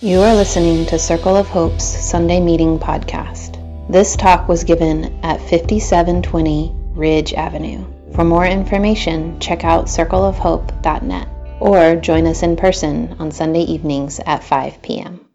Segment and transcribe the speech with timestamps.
[0.00, 3.58] You are listening to Circle of Hope's Sunday Meeting Podcast.
[3.90, 7.84] This talk was given at 5720 Ridge Avenue.
[8.14, 14.44] For more information, check out circleofhope.net or join us in person on Sunday evenings at
[14.44, 15.26] 5 p.m.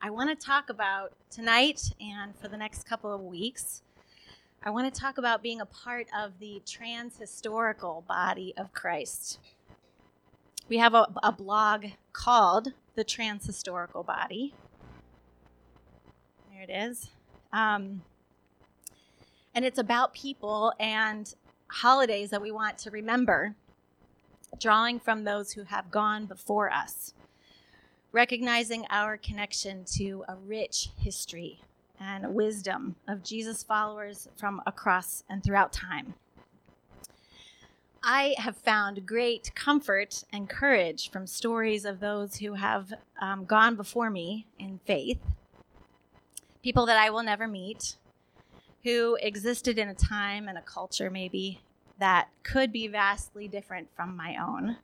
[0.00, 3.82] I want to talk about tonight and for the next couple of weeks.
[4.62, 9.38] I want to talk about being a part of the transhistorical body of Christ.
[10.68, 14.54] We have a, a blog called The Transhistorical Body.
[16.52, 17.10] There it is.
[17.52, 18.02] Um,
[19.54, 21.34] and it's about people and
[21.68, 23.54] holidays that we want to remember,
[24.60, 27.14] drawing from those who have gone before us
[28.12, 31.60] recognizing our connection to a rich history
[32.00, 36.14] and wisdom of Jesus' followers from across and throughout time.
[38.10, 43.76] I have found great comfort and courage from stories of those who have um, gone
[43.76, 45.20] before me in faith,
[46.62, 47.96] people that I will never meet,
[48.82, 51.60] who existed in a time and a culture maybe
[51.98, 54.78] that could be vastly different from my own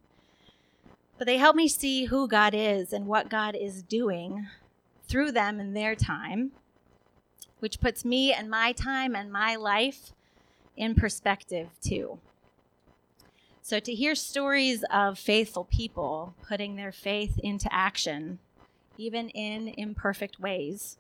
[1.17, 4.49] but they help me see who God is and what God is doing
[5.07, 6.53] through them in their time,
[7.61, 10.13] which puts me and my time and my life
[10.77, 12.19] in perspective too.
[13.65, 18.39] So to hear stories of faithful people putting their faith into action,
[18.99, 20.99] even in imperfect ways,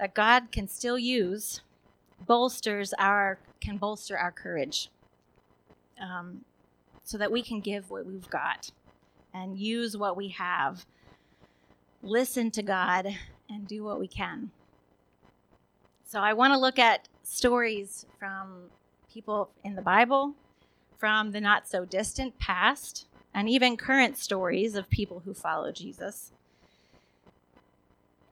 [0.00, 1.60] that God can still use,
[2.26, 4.88] bolsters our can bolster our courage,
[6.00, 6.46] um,
[7.04, 8.70] so that we can give what we've got
[9.34, 10.86] and use what we have.
[12.02, 13.06] Listen to God
[13.50, 14.50] and do what we can.
[16.06, 18.70] So, I want to look at stories from
[19.12, 20.32] people in the Bible,
[20.98, 26.32] from the not so distant past, and even current stories of people who follow Jesus.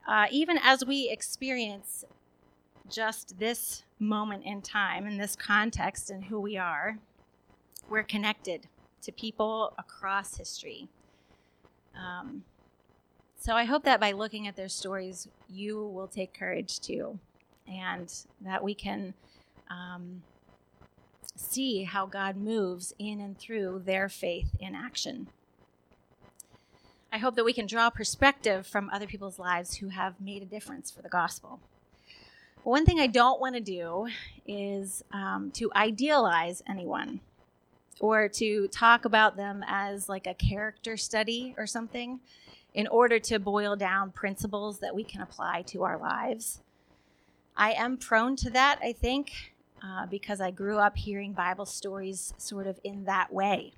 [0.06, 2.04] Uh, even as we experience
[2.88, 6.98] just this moment in time, in this context, and who we are,
[7.88, 8.68] we're connected
[9.02, 10.88] to people across history.
[11.96, 12.44] Um,
[13.38, 17.18] so I hope that by looking at their stories, you will take courage too,
[17.68, 19.14] and that we can
[19.70, 20.22] um,
[21.36, 25.28] see how God moves in and through their faith in action.
[27.12, 30.46] I hope that we can draw perspective from other people's lives who have made a
[30.46, 31.60] difference for the gospel.
[32.62, 34.08] one thing I don't want to do
[34.46, 37.20] is um, to idealize anyone
[38.00, 42.20] or to talk about them as like a character study or something
[42.74, 46.60] in order to boil down principles that we can apply to our lives.
[47.56, 52.34] I am prone to that, I think, uh, because I grew up hearing Bible stories
[52.38, 53.72] sort of in that way.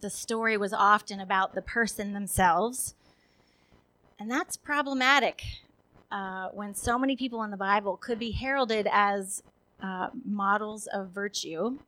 [0.00, 2.94] The story was often about the person themselves,
[4.18, 5.42] and that's problematic
[6.10, 9.42] uh, when so many people in the Bible could be heralded as
[9.82, 11.78] uh, models of virtue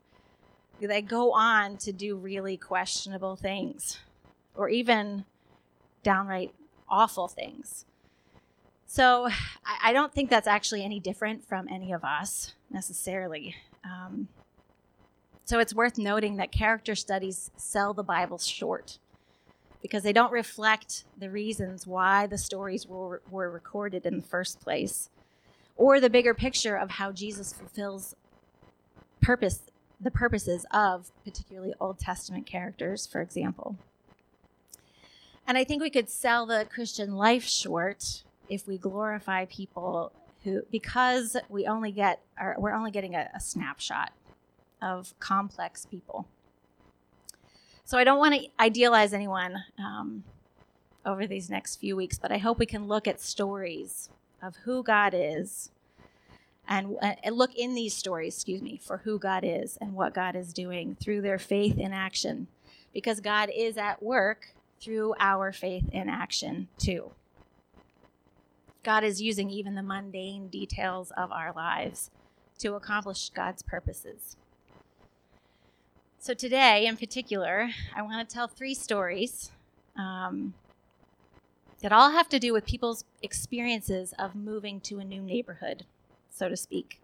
[0.80, 3.98] they go on to do really questionable things
[4.54, 5.24] or even
[6.02, 6.54] downright
[6.88, 7.84] awful things.
[8.86, 9.28] So
[9.82, 13.56] I, don't think that's actually any different from any of us necessarily.
[13.84, 14.28] Um,
[15.44, 18.98] so it's worth noting that character studies sell the Bible short
[19.82, 24.60] because they don't reflect the reasons why the stories were, were recorded in the first
[24.60, 25.10] place
[25.76, 28.16] or the bigger picture of how Jesus fulfills
[29.20, 29.62] purpose
[30.00, 33.76] the purposes of particularly Old Testament characters, for example.
[35.46, 40.12] And I think we could sell the Christian life short if we glorify people
[40.42, 44.12] who, because we only get, or we're only getting a, a snapshot
[44.82, 46.26] of complex people.
[47.84, 50.24] So I don't want to idealize anyone um,
[51.04, 54.10] over these next few weeks, but I hope we can look at stories
[54.42, 55.70] of who God is
[56.66, 60.34] and, and look in these stories, excuse me, for who God is and what God
[60.34, 62.46] is doing through their faith in action.
[62.92, 67.10] Because God is at work through our faith in action too.
[68.84, 72.10] God is using even the mundane details of our lives
[72.58, 74.36] to accomplish God's purposes.
[76.18, 79.50] So, today in particular, I want to tell three stories
[79.98, 80.54] um,
[81.82, 85.84] that all have to do with people's experiences of moving to a new neighborhood
[86.34, 87.00] so to speak.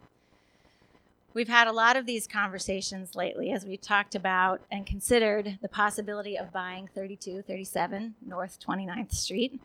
[1.33, 5.69] We've had a lot of these conversations lately as we've talked about and considered the
[5.69, 9.61] possibility of buying 3237 North 29th Street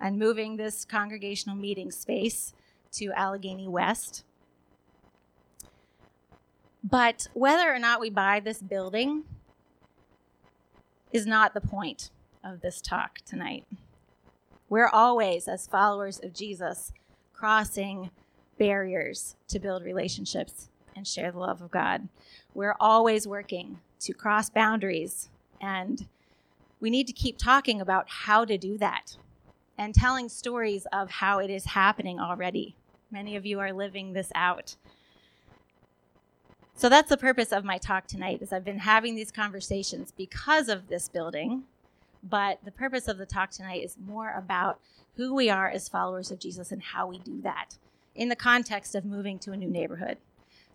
[0.00, 2.54] and moving this congregational meeting space
[2.92, 4.24] to Allegheny West.
[6.82, 9.24] But whether or not we buy this building
[11.12, 12.10] is not the point
[12.44, 13.64] of this talk tonight.
[14.68, 16.92] We're always, as followers of Jesus,
[17.32, 18.10] crossing
[18.58, 22.08] barriers to build relationships and share the love of God.
[22.54, 25.28] We're always working to cross boundaries,
[25.60, 26.06] and
[26.80, 29.16] we need to keep talking about how to do that
[29.78, 32.74] and telling stories of how it is happening already.
[33.10, 34.76] Many of you are living this out.
[36.74, 40.68] So that's the purpose of my talk tonight is I've been having these conversations because
[40.68, 41.64] of this building,
[42.22, 44.78] but the purpose of the talk tonight is more about
[45.16, 47.78] who we are as followers of Jesus and how we do that
[48.14, 50.18] in the context of moving to a new neighborhood.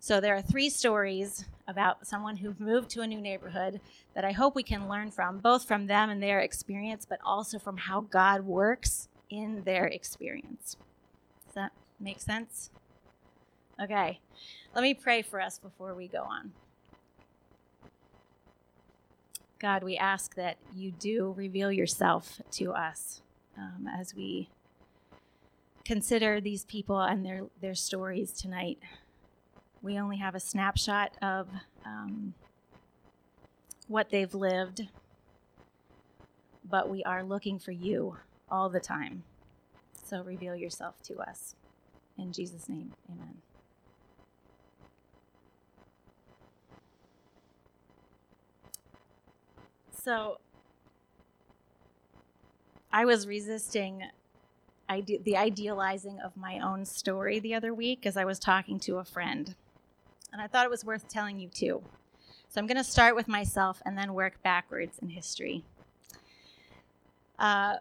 [0.04, 3.80] So there are three stories about someone who moved to a new neighborhood
[4.14, 7.58] that I hope we can learn from, both from them and their experience, but also
[7.58, 10.76] from how God works in their experience.
[11.46, 12.68] Does that make sense?
[13.82, 14.20] Okay,
[14.74, 16.52] let me pray for us before we go on.
[19.58, 23.22] God, we ask that you do reveal yourself to us
[23.56, 24.50] um, as we
[25.86, 28.78] consider these people and their, their stories tonight.
[29.84, 31.46] We only have a snapshot of
[31.84, 32.32] um,
[33.86, 34.88] what they've lived,
[36.66, 38.16] but we are looking for you
[38.50, 39.24] all the time.
[40.02, 41.54] So reveal yourself to us.
[42.16, 43.42] In Jesus' name, amen.
[49.92, 50.38] So
[52.90, 54.04] I was resisting
[54.88, 58.96] ide- the idealizing of my own story the other week as I was talking to
[58.96, 59.54] a friend.
[60.34, 61.80] And I thought it was worth telling you too.
[62.48, 65.62] So I'm going to start with myself and then work backwards in history.
[67.38, 67.76] Uh,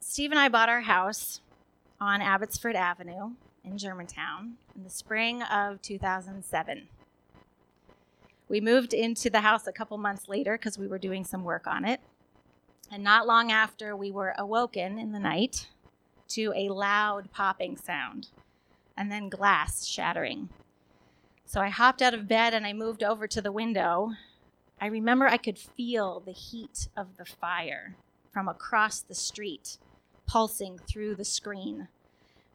[0.00, 1.40] Steve and I bought our house
[2.00, 3.30] on Abbotsford Avenue
[3.62, 6.88] in Germantown in the spring of 2007.
[8.48, 11.68] We moved into the house a couple months later because we were doing some work
[11.68, 12.00] on it.
[12.90, 15.68] And not long after, we were awoken in the night
[16.30, 18.30] to a loud popping sound
[18.96, 20.48] and then glass shattering.
[21.44, 24.12] So I hopped out of bed and I moved over to the window.
[24.80, 27.96] I remember I could feel the heat of the fire
[28.32, 29.78] from across the street
[30.26, 31.88] pulsing through the screen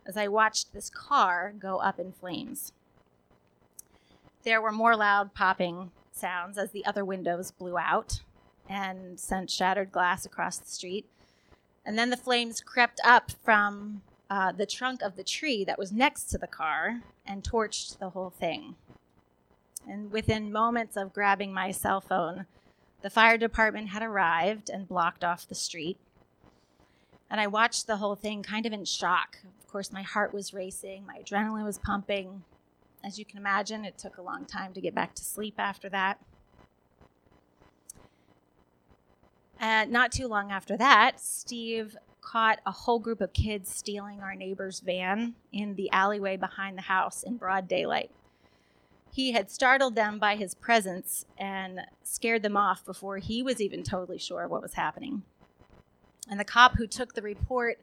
[0.06, 2.74] as I watched this car go up in flames.
[4.44, 8.22] There were more loud popping sounds as the other windows blew out
[8.68, 11.06] and sent shattered glass across the street.
[11.86, 15.92] And then the flames crept up from uh, the trunk of the tree that was
[15.92, 18.76] next to the car and torched the whole thing.
[19.88, 22.46] And within moments of grabbing my cell phone,
[23.02, 25.98] the fire department had arrived and blocked off the street.
[27.30, 29.38] And I watched the whole thing kind of in shock.
[29.60, 32.44] Of course, my heart was racing, my adrenaline was pumping.
[33.04, 35.90] As you can imagine, it took a long time to get back to sleep after
[35.90, 36.20] that.
[39.60, 44.36] And not too long after that, Steve caught a whole group of kids stealing our
[44.36, 48.12] neighbor's van in the alleyway behind the house in broad daylight.
[49.12, 53.84] He had startled them by his presence and scared them off before he was even
[53.84, 55.24] totally sure what was happening.
[56.30, 57.80] And the cop who took the report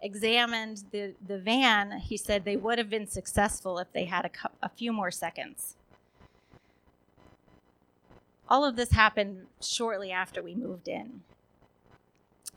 [0.00, 1.98] examined the, the van.
[1.98, 4.30] He said they would have been successful if they had a,
[4.62, 5.76] a few more seconds.
[8.48, 11.22] All of this happened shortly after we moved in.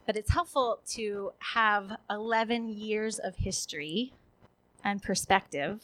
[0.06, 4.14] But it's helpful to have 11 years of history
[4.83, 5.83] and perspective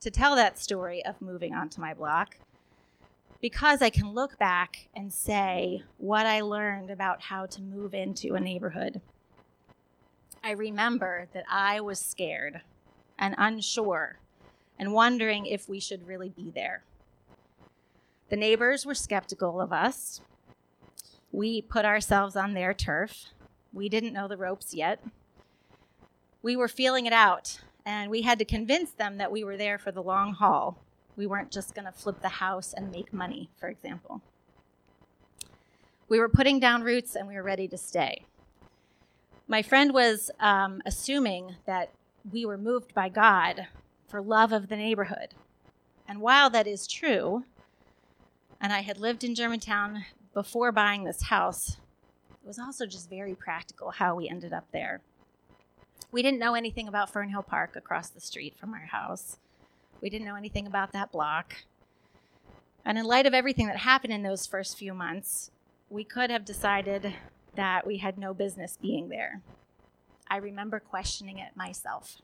[0.00, 2.36] to tell that story of moving onto my block
[3.40, 8.34] because I can look back and say what I learned about how to move into
[8.34, 9.00] a neighborhood.
[10.42, 12.62] I remember that I was scared
[13.18, 14.18] and unsure
[14.78, 16.84] and wondering if we should really be there.
[18.28, 20.20] The neighbors were skeptical of us.
[21.32, 23.26] We put ourselves on their turf.
[23.78, 25.00] We didn't know the ropes yet.
[26.42, 29.78] We were feeling it out, and we had to convince them that we were there
[29.78, 30.82] for the long haul.
[31.16, 34.20] We weren't just going to flip the house and make money, for example.
[36.08, 38.24] We were putting down roots and we were ready to stay.
[39.46, 41.90] My friend was um, assuming that
[42.32, 43.68] we were moved by God
[44.08, 45.34] for love of the neighborhood.
[46.08, 47.44] And while that is true,
[48.60, 50.04] and I had lived in Germantown
[50.34, 51.76] before buying this house,
[52.48, 55.02] was also just very practical how we ended up there.
[56.10, 59.36] We didn't know anything about Fernhill Park across the street from our house.
[60.00, 61.56] We didn't know anything about that block.
[62.86, 65.50] And in light of everything that happened in those first few months,
[65.90, 67.12] we could have decided
[67.54, 69.42] that we had no business being there.
[70.30, 72.22] I remember questioning it myself.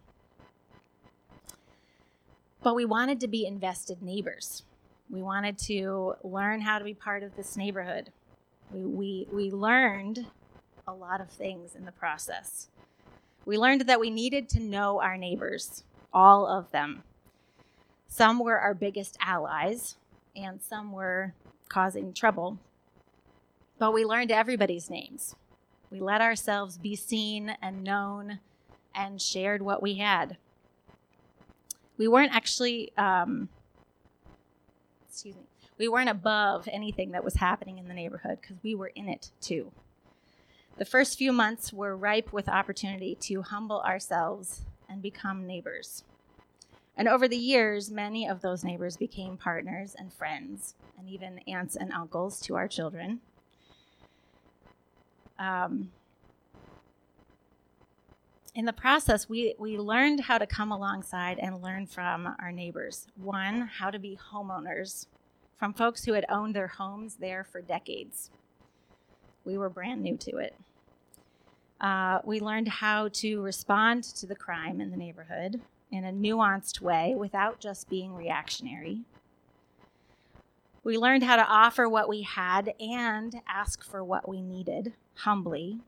[2.62, 4.62] But we wanted to be invested neighbors.
[5.11, 8.11] We wanted to learn how to be part of this neighborhood.
[8.73, 10.26] We, we, learned
[10.87, 12.68] a lot of things in the process.
[13.44, 17.02] We learned that we needed to know our neighbors, all of them.
[18.09, 19.97] Some were our biggest allies,
[20.35, 21.35] and some were
[21.68, 22.59] causing trouble.
[23.78, 25.35] But we learned everybody's names.
[25.90, 28.40] We let ourselves be seen and known
[28.94, 30.37] and shared what we had.
[31.97, 33.49] We weren't actually, um,
[35.09, 35.42] excuse me,
[35.78, 39.31] we weren't above anything that was happening in the neighborhood because we were in it
[39.40, 39.73] too.
[40.76, 46.04] The first few months were ripe with opportunity to humble ourselves and become neighbors.
[46.97, 51.75] And over the years, many of those neighbors became partners and friends, and even aunts
[51.75, 53.21] and uncles to our children.
[55.38, 55.90] Um,
[58.54, 63.09] in the process, we, we learned how to come alongside and learn from our neighbors.
[63.16, 65.07] One, how to be homeowners
[65.56, 68.30] from folks who had owned their homes there for decades.
[69.44, 70.54] We were brand new to it.
[71.80, 76.80] Uh, we learned how to respond to the crime in the neighborhood in a nuanced
[76.80, 79.02] way without just being reactionary.
[80.82, 85.80] We learned how to offer what we had and ask for what we needed humbly.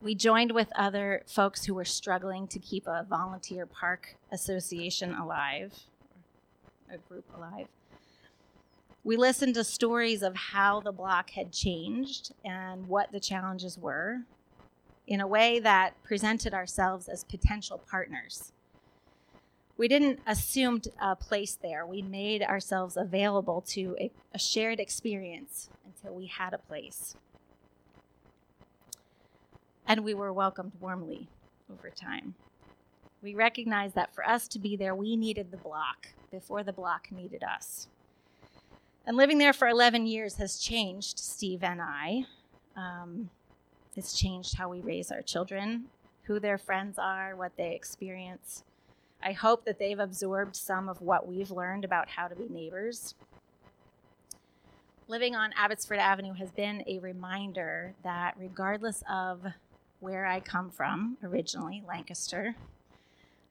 [0.00, 5.72] We joined with other folks who were struggling to keep a volunteer park association alive,
[6.92, 7.68] a group alive.
[9.04, 14.22] We listened to stories of how the block had changed and what the challenges were
[15.06, 18.52] in a way that presented ourselves as potential partners.
[19.76, 21.84] We didn't assume a place there.
[21.84, 27.14] We made ourselves available to a, a shared experience until we had a place.
[29.86, 31.28] And we were welcomed warmly
[31.70, 32.36] over time.
[33.20, 37.08] We recognized that for us to be there, we needed the block before the block
[37.10, 37.88] needed us.
[39.06, 42.24] And living there for 11 years has changed Steve and I.
[42.74, 43.28] Um,
[43.96, 45.84] it's changed how we raise our children,
[46.22, 48.64] who their friends are, what they experience.
[49.22, 53.14] I hope that they've absorbed some of what we've learned about how to be neighbors.
[55.06, 59.44] Living on Abbotsford Avenue has been a reminder that regardless of
[60.00, 62.56] where I come from, originally Lancaster,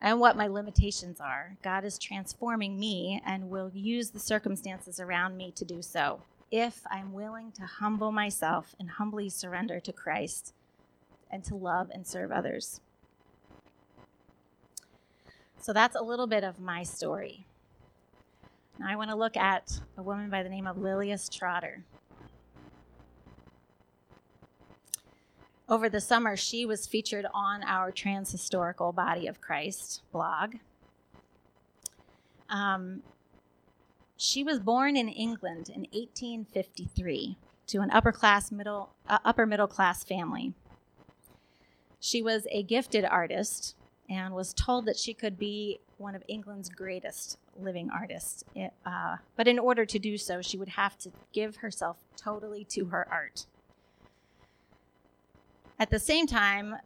[0.03, 5.37] and what my limitations are, God is transforming me and will use the circumstances around
[5.37, 10.53] me to do so if I'm willing to humble myself and humbly surrender to Christ
[11.31, 12.81] and to love and serve others.
[15.57, 17.45] So that's a little bit of my story.
[18.77, 21.85] Now I want to look at a woman by the name of Lilias Trotter.
[25.69, 30.55] Over the summer, she was featured on our Transhistorical Body of Christ blog.
[32.49, 33.01] Um,
[34.17, 39.67] she was born in England in 1853 to an upper class middle uh, upper middle
[39.67, 40.53] class family.
[41.99, 43.75] She was a gifted artist
[44.09, 48.43] and was told that she could be one of England's greatest living artists.
[48.85, 52.85] Uh, but in order to do so, she would have to give herself totally to
[52.85, 53.45] her art.
[55.83, 56.77] At the same time,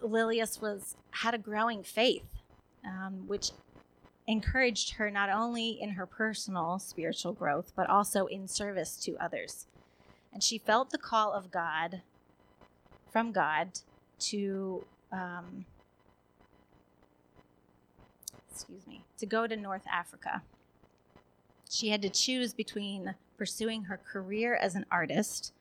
[0.00, 2.36] Lilias was had a growing faith,
[2.86, 3.50] um, which
[4.28, 9.66] encouraged her not only in her personal spiritual growth, but also in service to others.
[10.32, 12.02] And she felt the call of God,
[13.10, 13.80] from God,
[14.20, 15.64] to, um,
[18.52, 20.42] excuse me, to go to North Africa.
[21.68, 25.52] She had to choose between pursuing her career as an artist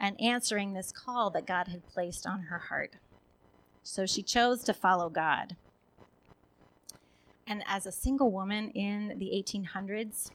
[0.00, 2.94] and answering this call that God had placed on her heart.
[3.82, 5.56] So she chose to follow God.
[7.46, 10.30] And as a single woman in the 1800s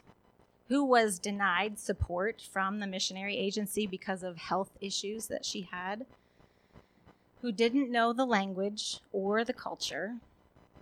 [0.67, 6.05] who was denied support from the missionary agency because of health issues that she had,
[7.41, 10.15] who didn't know the language or the culture,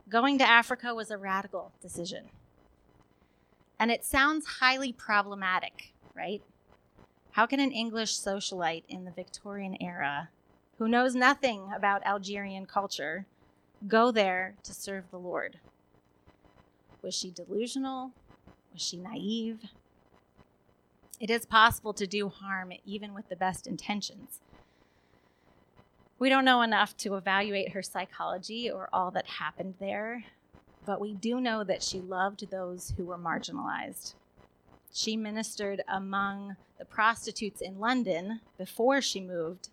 [0.10, 2.26] going to Africa was a radical decision.
[3.80, 6.42] And it sounds highly problematic, right?
[7.34, 10.30] How can an English socialite in the Victorian era,
[10.78, 13.26] who knows nothing about Algerian culture,
[13.88, 15.58] go there to serve the Lord?
[17.02, 18.12] Was she delusional?
[18.72, 19.64] Was she naive?
[21.20, 24.40] It is possible to do harm even with the best intentions.
[26.20, 30.26] We don't know enough to evaluate her psychology or all that happened there,
[30.86, 34.14] but we do know that she loved those who were marginalized.
[34.96, 39.70] She ministered among the prostitutes in London before she moved,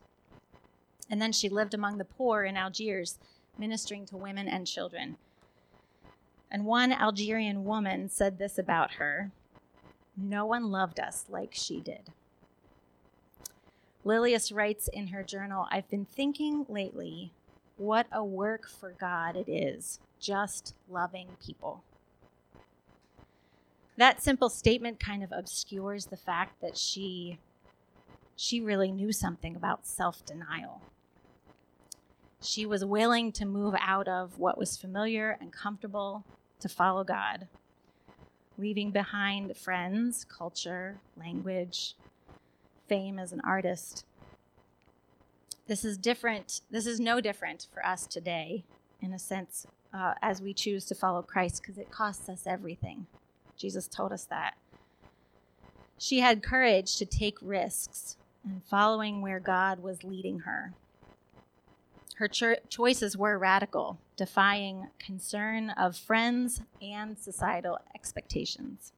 [1.11, 3.19] and then she lived among the poor in Algiers,
[3.59, 5.19] ministering to women and children.
[6.51, 9.31] And one Algerian woman said this about her
[10.17, 12.11] No one loved us like she did.
[14.05, 17.33] Lilias writes in her journal I've been thinking lately
[17.77, 21.85] what a work for God it is, just loving people.
[24.01, 27.39] That simple statement kind of obscures the fact that she
[28.35, 30.81] she really knew something about self-denial.
[32.41, 36.25] She was willing to move out of what was familiar and comfortable
[36.61, 37.47] to follow God,
[38.57, 41.95] leaving behind friends, culture, language,
[42.89, 44.07] fame as an artist.
[45.67, 46.63] This is different.
[46.71, 48.65] This is no different for us today,
[49.03, 53.07] in a sense, uh, as we choose to follow Christ, because it costs us everything.
[53.61, 54.55] Jesus told us that.
[55.99, 60.73] She had courage to take risks and following where God was leading her.
[62.17, 68.93] Her cho- choices were radical, defying concern of friends and societal expectations.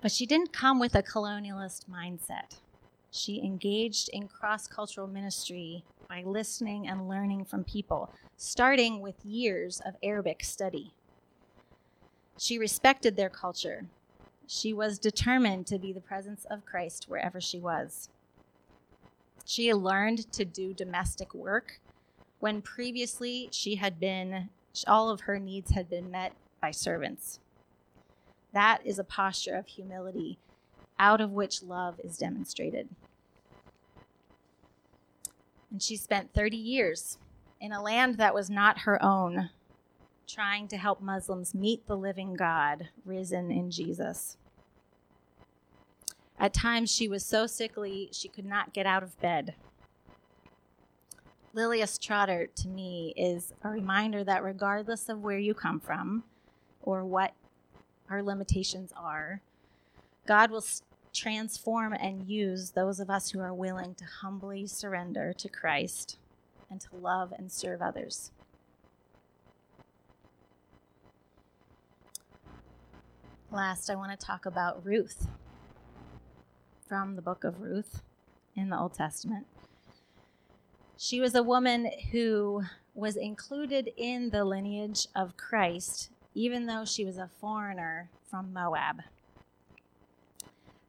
[0.00, 2.56] But she didn't come with a colonialist mindset.
[3.10, 9.82] She engaged in cross cultural ministry by listening and learning from people, starting with years
[9.84, 10.94] of Arabic study.
[12.38, 13.86] She respected their culture.
[14.46, 18.08] She was determined to be the presence of Christ wherever she was.
[19.44, 21.80] She learned to do domestic work
[22.38, 24.48] when previously she had been,
[24.86, 27.40] all of her needs had been met by servants.
[28.52, 30.38] That is a posture of humility
[30.98, 32.88] out of which love is demonstrated.
[35.70, 37.18] And she spent 30 years
[37.60, 39.50] in a land that was not her own,
[40.28, 44.36] trying to help Muslims meet the living God risen in Jesus.
[46.38, 49.54] At times, she was so sickly she could not get out of bed.
[51.54, 56.22] Lilias Trotter, to me, is a reminder that regardless of where you come from
[56.82, 57.32] or what
[58.10, 59.40] our limitations are,
[60.26, 60.64] God will
[61.12, 66.18] transform and use those of us who are willing to humbly surrender to Christ
[66.70, 68.30] and to love and serve others.
[73.50, 75.26] Last, I want to talk about Ruth
[76.86, 78.02] from the book of Ruth
[78.54, 79.46] in the Old Testament.
[80.98, 87.06] She was a woman who was included in the lineage of Christ, even though she
[87.06, 89.00] was a foreigner from Moab.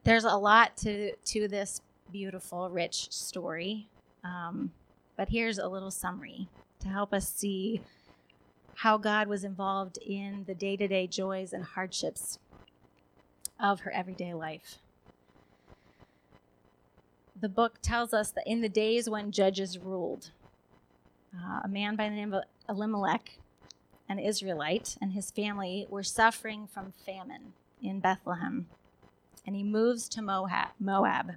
[0.04, 1.80] There's a lot to, to this
[2.12, 3.88] beautiful, rich story,
[4.26, 4.74] um,
[5.16, 6.50] but here's a little summary
[6.82, 7.80] to help us see
[8.76, 12.38] how God was involved in the day to day joys and hardships
[13.60, 14.80] of her everyday life
[17.40, 20.32] the book tells us that in the days when judges ruled,
[21.36, 23.40] uh, a man by the name of Elimelech,
[24.08, 28.68] an Israelite, and his family were suffering from famine in Bethlehem.
[29.46, 31.36] And he moves to Moab.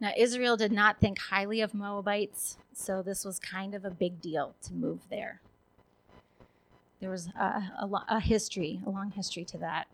[0.00, 4.20] Now, Israel did not think highly of Moabites, so this was kind of a big
[4.20, 5.42] deal to move there.
[7.00, 9.88] There was a, a, a history, a long history to that.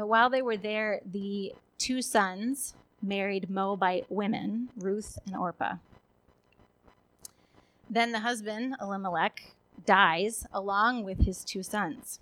[0.00, 5.74] But while they were there, the two sons married Moabite women, Ruth and Orpah.
[7.90, 9.52] Then the husband, Elimelech,
[9.84, 12.18] dies along with his two sons.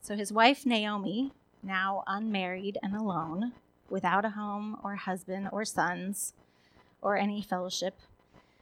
[0.00, 1.32] So his wife, Naomi,
[1.64, 3.54] now unmarried and alone,
[3.88, 6.34] without a home or husband or sons
[7.02, 7.98] or any fellowship,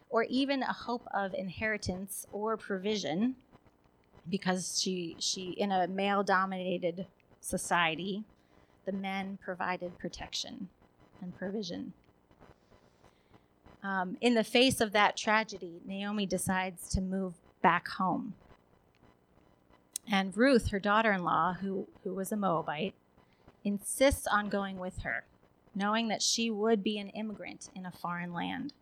[0.09, 3.37] or even a hope of inheritance or provision,
[4.27, 7.05] because she, she in a male dominated
[7.41, 8.25] society,
[8.89, 10.67] the men provided protection
[11.21, 11.93] and provision.
[13.83, 18.33] Um, in the face of that tragedy, Naomi decides to move back home.
[20.11, 22.95] And Ruth, her daughter in law, who, who was a Moabite,
[23.63, 25.25] insists on going with her,
[25.75, 28.73] knowing that she would be an immigrant in a foreign land.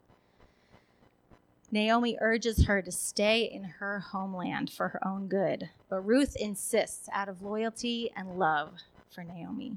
[1.72, 7.08] Naomi urges her to stay in her homeland for her own good, but Ruth insists
[7.12, 8.74] out of loyalty and love
[9.10, 9.76] for Naomi.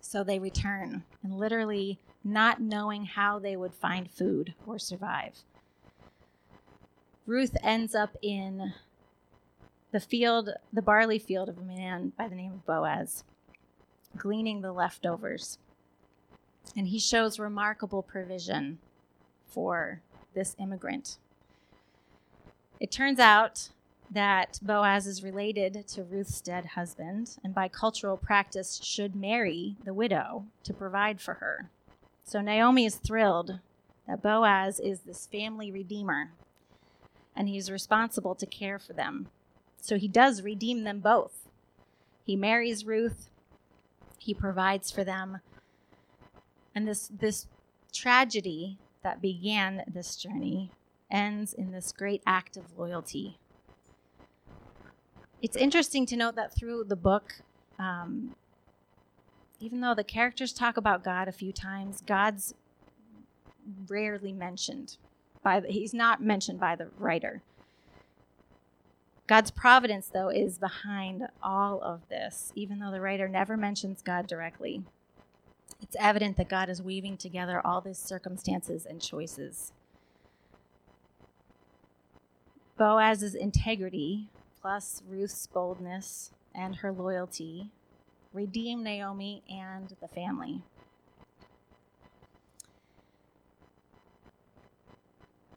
[0.00, 5.38] So they return, and literally not knowing how they would find food or survive.
[7.26, 8.74] Ruth ends up in
[9.92, 13.24] the field, the barley field of a man by the name of Boaz,
[14.16, 15.58] gleaning the leftovers.
[16.76, 18.78] And he shows remarkable provision
[19.46, 20.00] for
[20.34, 21.18] this immigrant.
[22.80, 23.70] It turns out
[24.10, 29.94] that Boaz is related to Ruth's dead husband and by cultural practice should marry the
[29.94, 31.70] widow to provide for her.
[32.24, 33.60] So Naomi is thrilled
[34.06, 36.30] that Boaz is this family redeemer
[37.36, 39.28] and he's responsible to care for them.
[39.80, 41.48] So he does redeem them both.
[42.24, 43.28] He marries Ruth,
[44.18, 45.40] he provides for them,
[46.74, 47.46] And this this
[47.92, 50.70] tragedy that began this journey
[51.10, 53.38] ends in this great act of loyalty.
[55.44, 57.34] It's interesting to note that through the book,
[57.78, 58.34] um,
[59.60, 62.54] even though the characters talk about God a few times, God's
[63.86, 64.96] rarely mentioned
[65.42, 67.42] by the, he's not mentioned by the writer.
[69.26, 74.26] God's providence, though, is behind all of this, even though the writer never mentions God
[74.26, 74.82] directly.
[75.82, 79.72] It's evident that God is weaving together all these circumstances and choices.
[82.78, 84.30] Boaz's integrity,
[84.64, 87.70] plus Ruth's boldness and her loyalty,
[88.32, 90.62] redeem Naomi and the family.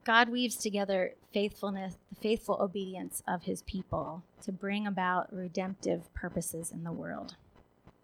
[0.04, 6.70] God weaves together faithfulness, the faithful obedience of his people to bring about redemptive purposes
[6.70, 7.38] in the world.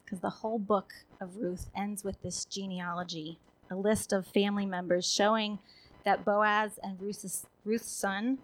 [0.06, 3.39] Because the whole book of Ruth ends with this genealogy,
[3.70, 5.60] a list of family members showing
[6.06, 8.38] that Boaz and Ruth's, Ruth's son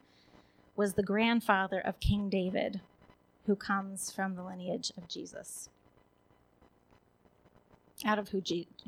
[0.80, 2.80] was the grandfather of King David,
[3.46, 5.68] who comes from the lineage of Jesus.
[8.06, 8.42] Out of who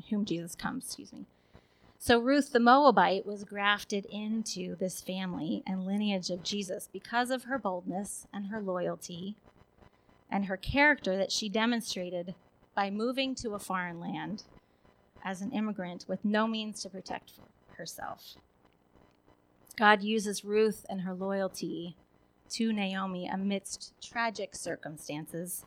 [0.08, 1.26] whom Jesus comes, excuse me.
[1.98, 7.44] So Ruth the Moabite was grafted into this family and lineage of Jesus because of
[7.44, 9.36] her boldness and her loyalty
[10.30, 12.34] and her character that she demonstrated
[12.74, 14.44] by moving to a foreign land
[15.22, 17.32] as an immigrant with no means to protect
[17.76, 18.36] herself.
[19.76, 21.96] God uses Ruth and her loyalty
[22.50, 25.64] to Naomi amidst tragic circumstances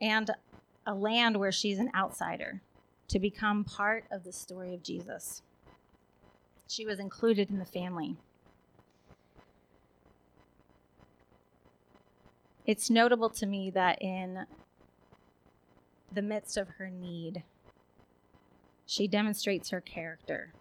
[0.00, 0.30] and
[0.86, 2.60] a land where she's an outsider
[3.08, 5.42] to become part of the story of Jesus.
[6.68, 8.16] She was included in the family.
[12.66, 14.46] It's notable to me that in
[16.12, 17.42] the midst of her need,
[18.86, 20.52] she demonstrates her character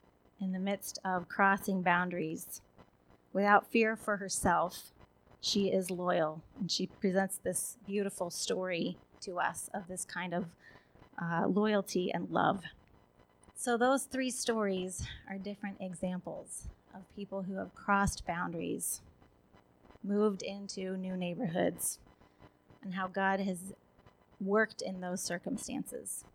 [0.42, 2.62] in the midst of crossing boundaries
[3.32, 4.92] without fear for herself.
[5.40, 10.46] She is loyal and she presents this beautiful story to us of this kind of
[11.22, 12.64] uh, loyalty, and love.
[13.56, 19.02] So, those three stories are different examples of people who have crossed boundaries,
[20.04, 22.00] moved into new neighborhoods,
[22.82, 23.74] and how God has
[24.40, 26.26] worked in those circumstances.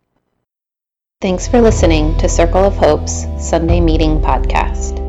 [1.22, 5.00] Thanks for listening to Circle of Hope's Sunday Meeting Podcast.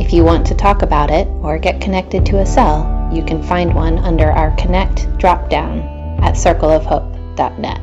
[0.00, 3.42] If you want to talk about it or get connected to a cell, you can
[3.42, 7.80] find one under our Connect dropdown at circleofhope.net.